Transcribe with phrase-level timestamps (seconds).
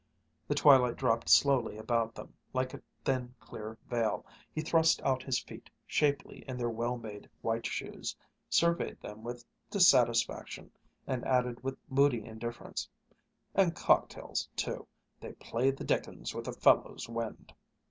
[0.47, 4.25] The twilight dropped slowly about them like a thin, clear veil.
[4.51, 8.15] He thrust out his feet, shapely in their well made white shoes,
[8.49, 10.71] surveyed them with dissatisfaction,
[11.05, 12.89] and added with moody indifference:
[13.53, 14.87] "And cocktails too.
[15.19, 17.53] They play the dickens with a fellow's wind."